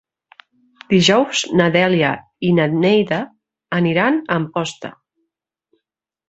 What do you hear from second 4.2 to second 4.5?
a